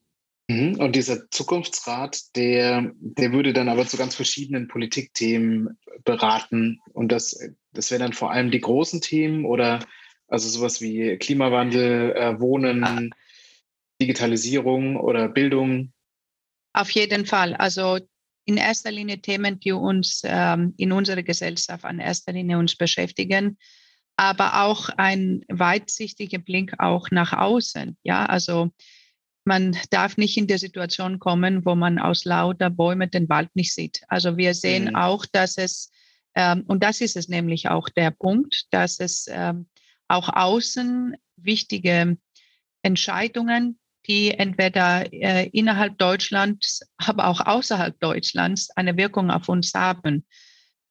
[0.47, 0.79] Mhm.
[0.79, 6.79] Und dieser Zukunftsrat, der, der würde dann aber zu ganz verschiedenen Politikthemen beraten.
[6.93, 7.37] Und das,
[7.73, 9.79] das wären dann vor allem die großen Themen oder
[10.27, 13.13] also sowas wie Klimawandel, äh, Wohnen,
[14.01, 15.91] Digitalisierung oder Bildung.
[16.73, 17.53] Auf jeden Fall.
[17.55, 17.99] Also
[18.45, 23.57] in erster Linie Themen, die uns ähm, in unserer Gesellschaft an erster Linie uns beschäftigen,
[24.15, 27.97] aber auch ein weitsichtiger Blick auch nach außen.
[28.03, 28.71] Ja, also
[29.47, 33.73] man darf nicht in der Situation kommen, wo man aus lauter Bäumen den Wald nicht
[33.73, 34.01] sieht.
[34.09, 34.95] Also wir sehen mhm.
[34.95, 35.89] auch, dass es,
[36.35, 39.67] ähm, und das ist es nämlich auch der Punkt, dass es ähm,
[40.09, 42.17] auch außen wichtige
[42.81, 50.25] Entscheidungen, die entweder äh, innerhalb Deutschlands, aber auch außerhalb Deutschlands eine Wirkung auf uns haben.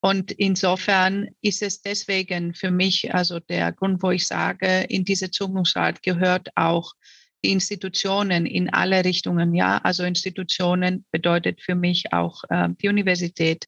[0.00, 5.30] Und insofern ist es deswegen für mich, also der Grund, wo ich sage, in diese
[5.30, 6.94] Zukunftsrat gehört auch
[7.42, 9.54] Institutionen in alle Richtungen.
[9.54, 13.66] Ja, also Institutionen bedeutet für mich auch äh, die Universität,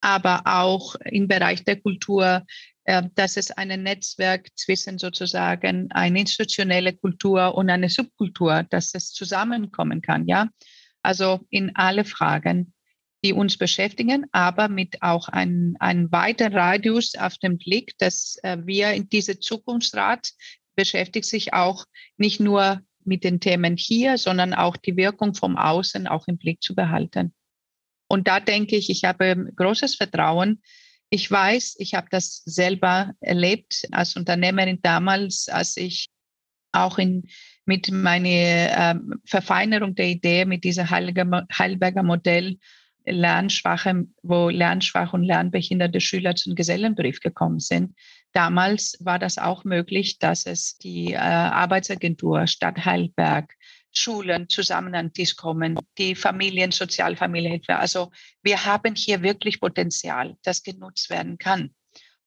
[0.00, 2.44] aber auch im Bereich der Kultur,
[2.84, 9.12] äh, dass es ein Netzwerk zwischen sozusagen eine institutionelle Kultur und eine Subkultur, dass es
[9.12, 10.26] zusammenkommen kann.
[10.26, 10.48] Ja,
[11.02, 12.72] also in alle Fragen
[13.22, 18.58] die uns beschäftigen, aber mit auch einem, einem weiteren Radius auf dem Blick, dass äh,
[18.64, 20.30] wir in diese Zukunftsrat
[20.74, 21.84] beschäftigt sich auch
[22.16, 26.62] nicht nur mit den Themen hier, sondern auch die Wirkung vom Außen auch im Blick
[26.62, 27.32] zu behalten.
[28.08, 30.62] Und da denke ich, ich habe großes Vertrauen.
[31.10, 36.08] Ich weiß, ich habe das selber erlebt als Unternehmerin damals, als ich
[36.72, 37.24] auch in,
[37.64, 42.58] mit meiner äh, Verfeinerung der Idee mit diesem Heidelberger Modell
[43.06, 47.94] Lernschwache, wo lernschwache und lernbehinderte Schüler zum Gesellenbrief gekommen sind.
[48.32, 53.54] Damals war das auch möglich, dass es die äh, Arbeitsagentur Stadt Heilberg,
[53.92, 57.76] Schulen zusammen an den Tisch kommen, die Familien, Sozialfamilienhilfe.
[57.76, 58.12] Also
[58.42, 61.74] wir haben hier wirklich Potenzial, das genutzt werden kann.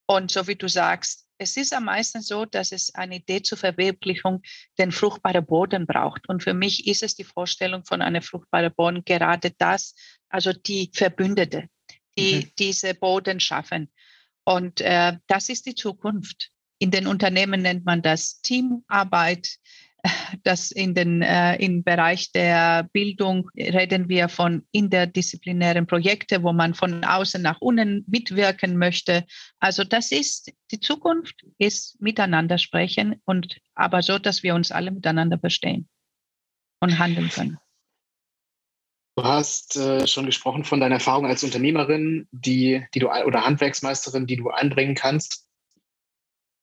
[0.06, 3.58] Und so wie du sagst, es ist am meisten so, dass es eine Idee zur
[3.58, 4.42] Verwirklichung
[4.78, 6.28] den fruchtbaren Boden braucht.
[6.30, 9.96] Und für mich ist es die Vorstellung von einem fruchtbaren Boden gerade das,
[10.30, 11.68] also die Verbündete,
[12.18, 12.52] die mhm.
[12.60, 13.92] diese Boden schaffen.
[14.46, 16.50] Und äh, das ist die Zukunft.
[16.80, 19.58] In den Unternehmen nennt man das Teamarbeit.
[20.44, 26.74] Das in den äh, im Bereich der Bildung reden wir von interdisziplinären Projekten, wo man
[26.74, 29.26] von außen nach unten mitwirken möchte.
[29.60, 34.92] Also das ist die Zukunft, ist miteinander sprechen und aber so, dass wir uns alle
[34.92, 35.88] miteinander verstehen
[36.82, 37.58] und handeln können.
[39.16, 44.26] Du hast äh, schon gesprochen von deiner Erfahrung als Unternehmerin, die, die du oder Handwerksmeisterin,
[44.26, 45.48] die du einbringen kannst.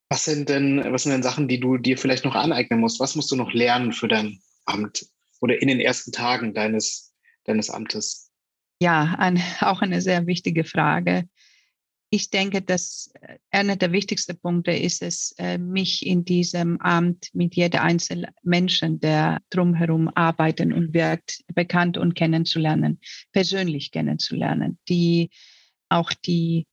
[0.08, 2.98] Was sind denn, was sind denn Sachen, die du dir vielleicht noch aneignen musst?
[2.98, 5.06] Was musst du noch lernen für dein Amt
[5.40, 8.32] oder in den ersten Tagen deines, deines Amtes?
[8.82, 11.28] Ja, ein, auch eine sehr wichtige Frage.
[12.10, 17.30] Ich denke, dass äh, einer der wichtigsten Punkte ist es, äh, mich in diesem Amt
[17.32, 23.00] mit jeder einzelnen Menschen, der drumherum arbeiten und wirkt, bekannt und kennenzulernen,
[23.32, 25.30] persönlich kennenzulernen, die
[25.88, 26.66] auch die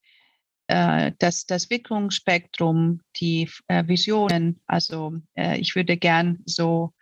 [0.66, 6.94] äh, das, das Wirkungsspektrum, die Visionen, also ich würde gern so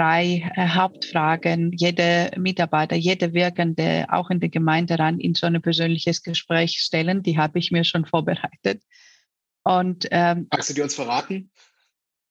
[0.00, 5.60] drei äh, Hauptfragen jede Mitarbeiter, jede Wirkende auch in der Gemeinde ran in so ein
[5.60, 7.22] persönliches Gespräch stellen.
[7.22, 8.82] Die habe ich mir schon vorbereitet.
[9.62, 11.52] Und ähm, Magst du die uns verraten?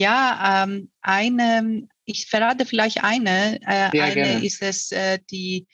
[0.02, 3.60] Ja, ähm, eine, ich verrate vielleicht eine.
[3.62, 4.46] Äh, ja, eine gerne.
[4.46, 5.68] ist es äh, die,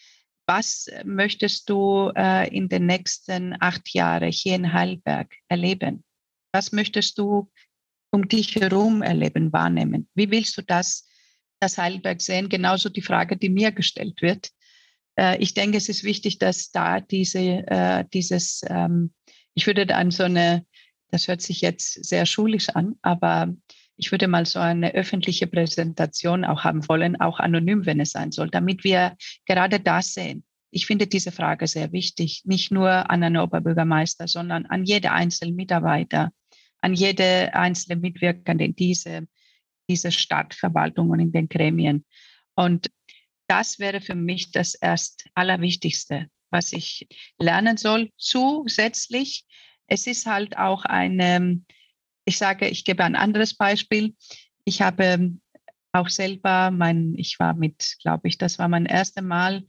[0.47, 6.03] was möchtest du äh, in den nächsten acht Jahren hier in Heidelberg erleben?
[6.51, 7.49] Was möchtest du
[8.11, 10.09] um dich herum erleben, wahrnehmen?
[10.13, 11.04] Wie willst du das
[11.65, 14.51] das Heidelberg sehen, genauso die Frage, die mir gestellt wird.
[15.17, 19.13] Äh, ich denke, es ist wichtig, dass da diese, äh, dieses, ähm,
[19.55, 20.65] ich würde dann so eine,
[21.11, 23.53] das hört sich jetzt sehr schulisch an, aber
[23.97, 28.31] ich würde mal so eine öffentliche Präsentation auch haben wollen, auch anonym, wenn es sein
[28.31, 30.43] soll, damit wir gerade das sehen.
[30.69, 35.53] Ich finde diese Frage sehr wichtig, nicht nur an einen Oberbürgermeister, sondern an jede einzelne
[35.53, 36.31] Mitarbeiter,
[36.81, 39.27] an jede einzelne Mitwirkende in diese
[39.89, 42.05] dieser Stadtverwaltung und in den Gremien.
[42.55, 42.89] Und
[43.47, 47.07] das wäre für mich das erst Allerwichtigste, was ich
[47.39, 48.11] lernen soll.
[48.17, 49.45] Zusätzlich,
[49.87, 51.61] es ist halt auch eine,
[52.25, 54.15] ich sage, ich gebe ein anderes Beispiel.
[54.63, 55.33] Ich habe
[55.91, 59.63] auch selber mein, ich war mit, glaube ich, das war mein erstes Mal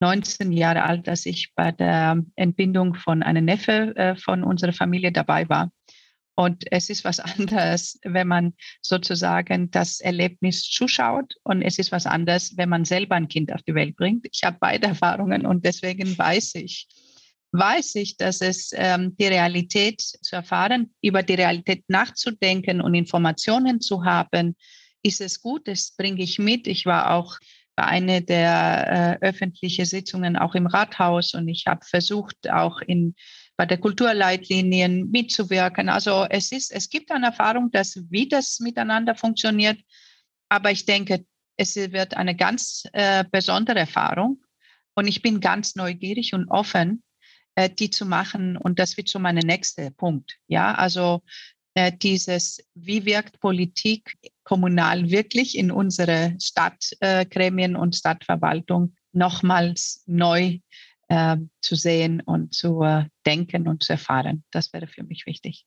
[0.00, 5.10] 19 Jahre alt, als ich bei der Entbindung von einem Neffe äh, von unserer Familie
[5.10, 5.72] dabei war.
[6.36, 11.34] Und es ist was anderes, wenn man sozusagen das Erlebnis zuschaut.
[11.44, 14.26] Und es ist was anderes, wenn man selber ein Kind auf die Welt bringt.
[14.30, 16.86] Ich habe beide Erfahrungen und deswegen weiß ich,
[17.52, 23.80] weiß ich, dass es ähm, die Realität zu erfahren, über die Realität nachzudenken und Informationen
[23.80, 24.56] zu haben,
[25.02, 25.66] ist es gut.
[25.68, 26.66] Das bringe ich mit.
[26.66, 27.38] Ich war auch
[27.76, 33.14] bei einer der äh, öffentlichen Sitzungen auch im Rathaus und ich habe versucht, auch in
[33.56, 35.88] bei der Kulturleitlinien mitzuwirken.
[35.88, 39.80] Also es ist, es gibt eine Erfahrung, dass wie das miteinander funktioniert.
[40.48, 41.24] Aber ich denke,
[41.56, 44.44] es wird eine ganz äh, besondere Erfahrung.
[44.94, 47.02] Und ich bin ganz neugierig und offen,
[47.54, 48.56] äh, die zu machen.
[48.56, 50.36] Und das wird so mein nächster Punkt.
[50.48, 51.22] Ja, also
[51.74, 60.58] äh, dieses, wie wirkt Politik kommunal wirklich in unsere Stadtgremien und Stadtverwaltung nochmals neu
[61.08, 64.44] äh, zu sehen und zu äh, denken und zu erfahren.
[64.50, 65.66] Das wäre für mich wichtig.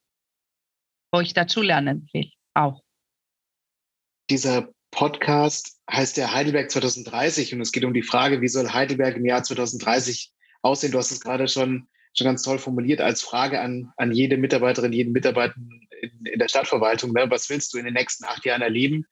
[1.12, 2.84] Wo ich dazu lernen will, auch.
[4.30, 9.18] Dieser Podcast heißt ja Heidelberg 2030 und es geht um die Frage, wie soll Heidelberg
[9.18, 10.92] im Jahr 2030 aussehen?
[10.92, 14.94] Du hast es gerade schon, schon ganz toll formuliert als Frage an, an jede Mitarbeiterin,
[14.94, 15.56] jeden Mitarbeiter
[16.02, 17.14] in, in der Stadtverwaltung.
[17.14, 17.26] Ne?
[17.30, 19.06] Was willst du in den nächsten acht Jahren erleben?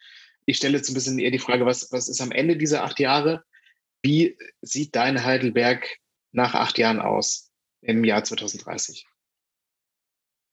[0.46, 3.00] Ich stelle jetzt ein bisschen eher die Frage, was, was ist am Ende dieser acht
[3.00, 3.44] Jahre?
[4.02, 5.88] Wie sieht dein Heidelberg
[6.32, 9.08] nach acht Jahren aus im Jahr 2030?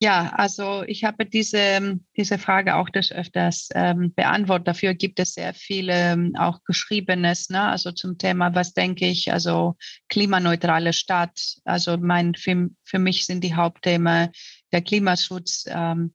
[0.00, 4.68] Ja, also ich habe diese, diese Frage auch des Öfters ähm, beantwortet.
[4.68, 7.62] Dafür gibt es sehr viele ähm, auch Geschriebenes, ne?
[7.62, 9.76] also zum Thema, was denke ich, also
[10.08, 11.56] klimaneutrale Stadt.
[11.64, 14.30] Also mein, für, für mich sind die Hauptthemen
[14.72, 16.12] der Klimaschutz, ähm,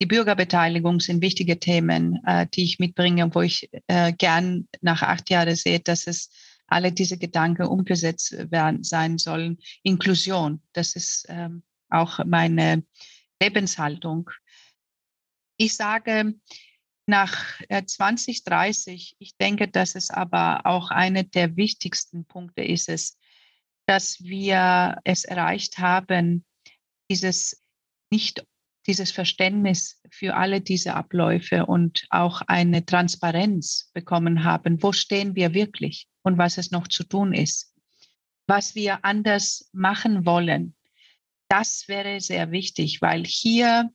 [0.00, 5.30] die Bürgerbeteiligung sind wichtige Themen, äh, die ich mitbringe, wo ich äh, gern nach acht
[5.30, 6.28] Jahren sehe, dass es
[6.72, 9.58] alle diese Gedanken umgesetzt werden sein sollen.
[9.82, 12.84] Inklusion, das ist ähm, auch meine
[13.40, 14.30] Lebenshaltung.
[15.58, 16.34] Ich sage,
[17.06, 23.18] nach 2030, äh, ich denke, dass es aber auch einer der wichtigsten Punkte ist, es,
[23.86, 26.44] dass wir es erreicht haben,
[27.10, 27.62] dieses
[28.10, 28.46] nicht
[28.86, 34.82] dieses Verständnis für alle diese Abläufe und auch eine Transparenz bekommen haben.
[34.82, 37.74] Wo stehen wir wirklich und was es noch zu tun ist?
[38.46, 40.74] Was wir anders machen wollen,
[41.48, 43.90] das wäre sehr wichtig, weil hier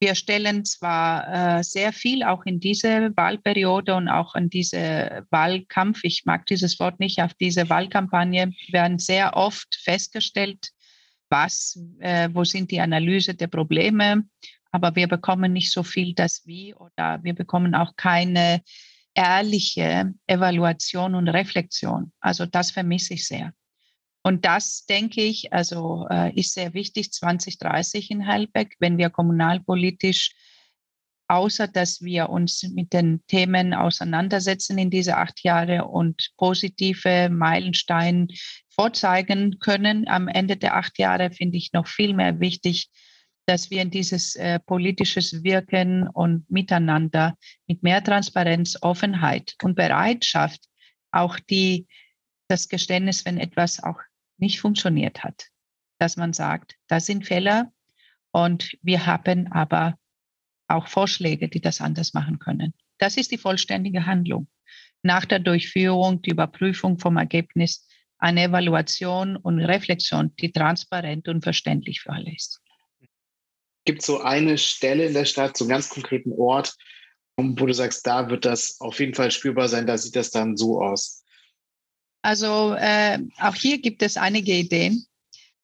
[0.00, 6.04] wir stellen zwar äh, sehr viel auch in diese Wahlperiode und auch in diese Wahlkampf,
[6.04, 10.70] ich mag dieses Wort nicht, auf diese Wahlkampagne werden sehr oft festgestellt,
[11.30, 14.24] was, äh, wo sind die Analyse der Probleme,
[14.70, 18.62] aber wir bekommen nicht so viel das Wie oder wir bekommen auch keine
[19.18, 22.12] ehrliche Evaluation und Reflexion.
[22.20, 23.52] Also das vermisse ich sehr.
[24.22, 30.30] Und das, denke ich, also äh, ist sehr wichtig 2030 in Heilbeck, wenn wir kommunalpolitisch,
[31.26, 38.28] außer dass wir uns mit den Themen auseinandersetzen in diese acht Jahre und positive Meilensteine
[38.68, 40.06] vorzeigen können.
[40.06, 42.88] Am Ende der acht Jahre finde ich noch viel mehr wichtig,
[43.48, 47.34] dass wir in dieses äh, politisches Wirken und Miteinander
[47.66, 50.66] mit mehr Transparenz, Offenheit und Bereitschaft
[51.12, 51.86] auch die,
[52.48, 54.00] das Geständnis, wenn etwas auch
[54.36, 55.46] nicht funktioniert hat,
[55.98, 57.72] dass man sagt, da sind Fehler
[58.32, 59.98] und wir haben aber
[60.66, 62.74] auch Vorschläge, die das anders machen können.
[62.98, 64.46] Das ist die vollständige Handlung.
[65.02, 67.88] Nach der Durchführung, die Überprüfung vom Ergebnis,
[68.18, 72.60] eine Evaluation und Reflexion, die transparent und verständlich für alle ist.
[73.88, 76.76] Gibt es so eine Stelle in der Stadt, so einen ganz konkreten Ort,
[77.38, 80.58] wo du sagst, da wird das auf jeden Fall spürbar sein, da sieht das dann
[80.58, 81.24] so aus?
[82.20, 85.06] Also äh, auch hier gibt es einige Ideen.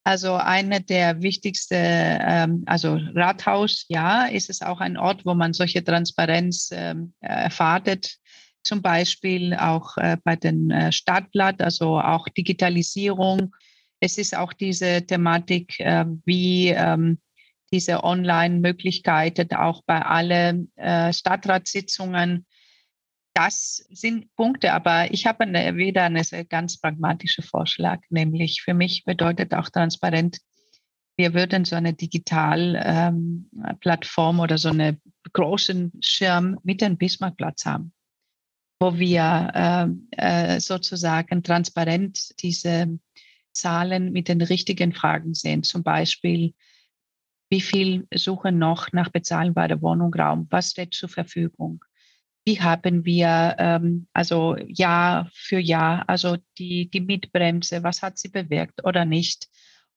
[0.05, 5.53] Also eine der wichtigsten, ähm, also Rathaus, ja, ist es auch ein Ort, wo man
[5.53, 8.17] solche Transparenz ähm, erfahrt.
[8.63, 13.55] Zum Beispiel auch äh, bei den äh, Stadtblatt, also auch Digitalisierung.
[14.01, 17.19] Es ist auch diese Thematik, äh, wie ähm,
[17.75, 22.47] diese Online-Möglichkeiten auch bei allen äh, Stadtratssitzungen.
[23.35, 29.03] Das sind Punkte, aber ich habe eine, wieder einen ganz pragmatischen Vorschlag, nämlich für mich
[29.05, 30.39] bedeutet auch transparent,
[31.17, 35.01] wir würden so eine Digitalplattform ähm, oder so einen
[35.33, 37.93] großen Schirm mit dem Bismarckplatz haben,
[38.79, 39.89] wo wir äh,
[40.57, 43.01] äh, sozusagen transparent diese
[43.53, 45.65] Zahlen mit den richtigen Fragen sehen.
[45.65, 46.55] Zum Beispiel,
[47.55, 50.49] wie viel suchen noch nach bezahlbarer Wohnungraum?
[50.51, 51.85] Was steht zur Verfügung?
[52.45, 58.29] Wie haben wir ähm, also Jahr für Jahr, also die, die Mietbremse, was hat sie
[58.29, 59.47] bewirkt oder nicht?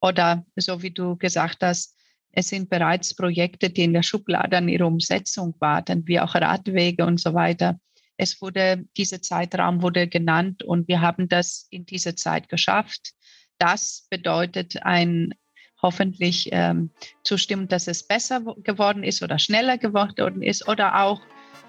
[0.02, 1.98] Oder so wie du gesagt hast,
[2.32, 7.08] es sind bereits Projekte, die in der Schublade an ihre Umsetzung warten, wie auch Radwege
[7.08, 7.80] und so weiter.
[8.18, 13.14] Es wurde, dieser Zeitraum wurde genannt und wir haben das in dieser Zeit geschafft.
[13.58, 15.34] Das bedeutet ein
[15.82, 16.90] hoffentlich ähm,
[17.24, 21.22] zustimmen, dass es besser geworden ist oder schneller geworden ist oder auch,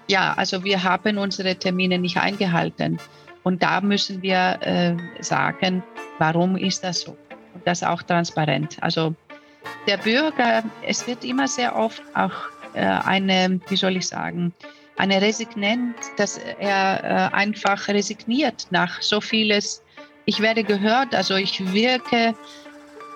[0.09, 2.97] ja, also wir haben unsere Termine nicht eingehalten.
[3.43, 5.83] Und da müssen wir äh, sagen,
[6.17, 7.17] warum ist das so?
[7.53, 8.77] Und das auch transparent.
[8.81, 9.15] Also
[9.87, 12.33] der Bürger, es wird immer sehr oft auch
[12.73, 14.53] äh, eine, wie soll ich sagen,
[14.97, 19.81] eine Resignent, dass er äh, einfach resigniert nach so vieles.
[20.25, 22.35] Ich werde gehört, also ich wirke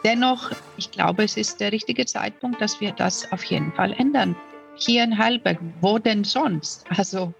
[0.03, 4.35] Dennoch, ich glaube, es ist der richtige Zeitpunkt, dass wir das auf jeden Fall ändern.
[4.75, 6.85] Hier in Heilberg, wo denn sonst?
[6.89, 7.33] Also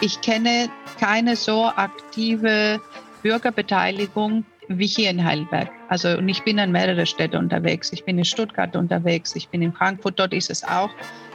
[0.00, 2.80] ich kenne keine so aktive
[3.22, 5.70] Bürgerbeteiligung wie hier in Heidelberg.
[5.88, 7.92] Also und ich bin an mehrere Städte unterwegs.
[7.92, 10.90] Ich bin in Stuttgart unterwegs, ich bin in Frankfurt, dort ist es auch.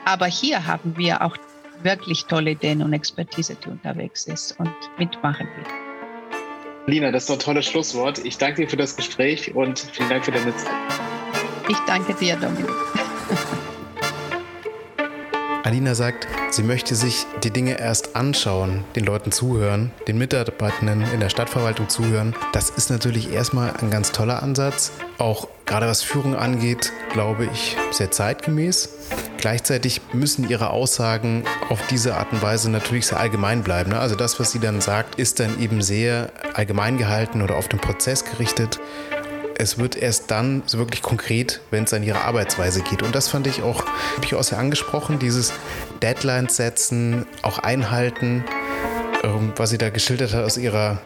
[0.05, 1.38] Aber hier haben wir auch
[1.84, 5.86] wirklich tolle Ideen und Expertise, die unterwegs ist und mitmachen will.
[6.89, 8.23] Lina, das ist doch ein tolles Schlusswort.
[8.23, 10.71] Ich danke dir für das Gespräch und vielen Dank für deine Zeit.
[11.67, 12.69] Ich danke dir, Dominik.
[15.63, 21.19] Alina sagt, sie möchte sich die Dinge erst anschauen, den Leuten zuhören, den Mitarbeitenden in
[21.19, 22.33] der Stadtverwaltung zuhören.
[22.53, 24.93] Das ist natürlich erstmal ein ganz toller Ansatz.
[25.17, 28.89] Auch gerade was Führung angeht, glaube ich, sehr zeitgemäß.
[29.38, 33.91] Gleichzeitig müssen ihre Aussagen auf diese Art und Weise natürlich sehr allgemein bleiben.
[33.91, 33.99] Ne?
[33.99, 37.80] Also das, was sie dann sagt, ist dann eben sehr allgemein gehalten oder auf den
[37.80, 38.80] Prozess gerichtet.
[39.59, 43.03] Es wird erst dann so wirklich konkret, wenn es an ihre Arbeitsweise geht.
[43.03, 43.84] Und das fand ich auch
[44.18, 45.51] durchaus sehr angesprochen, dieses
[46.01, 48.45] Deadlines setzen, auch einhalten,
[49.24, 50.99] ähm, was sie da geschildert hat aus ihrer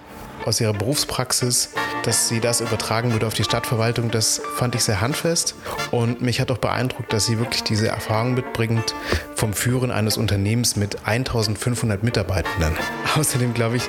[0.46, 1.70] aus ihrer Berufspraxis,
[2.04, 5.56] dass sie das übertragen würde auf die Stadtverwaltung, das fand ich sehr handfest.
[5.92, 8.94] Und mich hat auch beeindruckt, dass sie wirklich diese Erfahrung mitbringt
[9.36, 12.76] vom Führen eines Unternehmens mit 1500 Mitarbeitenden.
[13.18, 13.84] Außerdem glaube ich,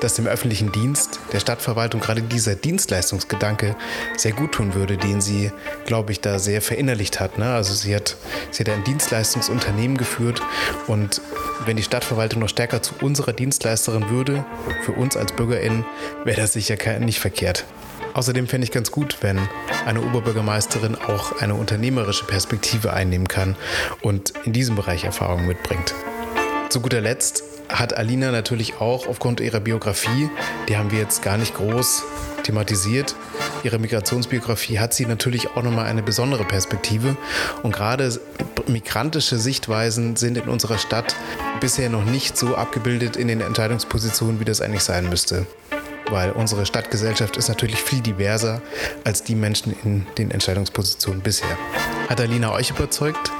[0.00, 3.76] dass dem öffentlichen Dienst, der Stadtverwaltung gerade dieser Dienstleistungsgedanke
[4.16, 5.50] sehr gut tun würde, den sie,
[5.86, 7.38] glaube ich, da sehr verinnerlicht hat.
[7.38, 7.46] Ne?
[7.46, 8.16] Also sie hat,
[8.50, 10.40] sie hat ein Dienstleistungsunternehmen geführt
[10.86, 11.20] und
[11.64, 14.44] wenn die Stadtverwaltung noch stärker zu unserer Dienstleisterin würde,
[14.84, 15.84] für uns als BürgerInnen,
[16.24, 17.64] wäre das sicher nicht verkehrt.
[18.14, 19.38] Außerdem fände ich ganz gut, wenn
[19.84, 23.56] eine Oberbürgermeisterin auch eine unternehmerische Perspektive einnehmen kann
[24.00, 25.94] und in diesem Bereich Erfahrung mitbringt.
[26.70, 30.30] Zu guter Letzt hat Alina natürlich auch aufgrund ihrer Biografie,
[30.68, 32.04] die haben wir jetzt gar nicht groß
[32.42, 33.16] thematisiert,
[33.64, 37.16] ihre Migrationsbiografie hat sie natürlich auch nochmal eine besondere Perspektive.
[37.62, 38.20] Und gerade
[38.68, 41.16] migrantische Sichtweisen sind in unserer Stadt
[41.60, 45.46] bisher noch nicht so abgebildet in den Entscheidungspositionen, wie das eigentlich sein müsste.
[46.08, 48.62] Weil unsere Stadtgesellschaft ist natürlich viel diverser
[49.02, 51.58] als die Menschen in den Entscheidungspositionen bisher.
[52.08, 53.32] Hat Alina euch überzeugt?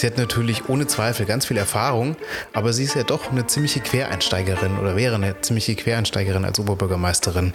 [0.00, 2.16] Sie hat natürlich ohne Zweifel ganz viel Erfahrung,
[2.54, 7.52] aber sie ist ja doch eine ziemliche Quereinsteigerin oder wäre eine ziemliche Quereinsteigerin als Oberbürgermeisterin.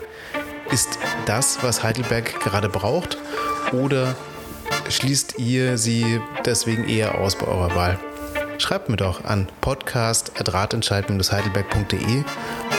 [0.70, 3.18] ist das, was Heidelberg gerade braucht?
[3.72, 4.16] Oder
[4.90, 7.98] schließt ihr sie deswegen eher aus bei eurer Wahl?
[8.60, 12.24] Schreibt mir doch an podcast.ratentscheid-heidelberg.de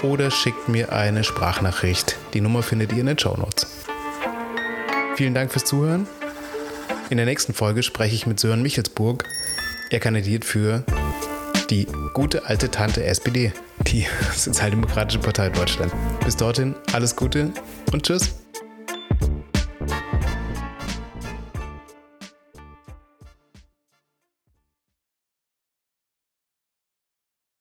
[0.02, 2.14] oder schickt mir eine Sprachnachricht.
[2.34, 3.66] Die Nummer findet ihr in den Show Notes.
[5.16, 6.06] Vielen Dank fürs Zuhören.
[7.10, 9.24] In der nächsten Folge spreche ich mit Sören Michelsburg.
[9.90, 10.84] Er kandidiert für
[11.70, 13.52] die gute alte Tante SPD,
[13.86, 15.92] die Sozialdemokratische Partei Deutschland.
[16.24, 17.52] Bis dorthin alles Gute
[17.92, 18.45] und Tschüss.